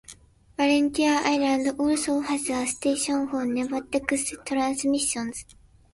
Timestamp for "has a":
2.21-2.65